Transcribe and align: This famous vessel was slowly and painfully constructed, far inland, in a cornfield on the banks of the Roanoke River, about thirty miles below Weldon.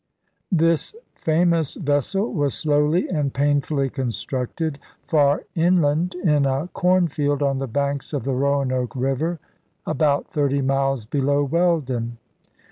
This 0.51 0.95
famous 1.13 1.75
vessel 1.75 2.33
was 2.33 2.55
slowly 2.55 3.07
and 3.07 3.31
painfully 3.31 3.87
constructed, 3.91 4.79
far 5.05 5.43
inland, 5.53 6.15
in 6.15 6.47
a 6.47 6.69
cornfield 6.69 7.43
on 7.43 7.59
the 7.59 7.67
banks 7.67 8.11
of 8.11 8.23
the 8.23 8.33
Roanoke 8.33 8.95
River, 8.95 9.37
about 9.85 10.25
thirty 10.27 10.63
miles 10.63 11.05
below 11.05 11.43
Weldon. 11.43 12.17